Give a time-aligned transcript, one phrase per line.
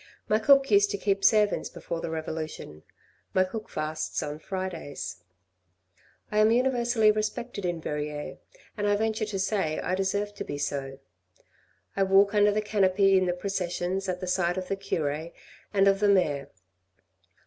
[0.27, 2.81] My cook used to keep servants before the revolution,
[3.35, 5.21] my cook fasts on Fridays.
[6.31, 8.39] I am universally respected in Verrieres,
[8.75, 10.97] and I venture to say I deserve to be so.
[11.95, 15.29] I walk under the canopy in the processions at the side of the cure
[15.71, 16.49] and of the mayor.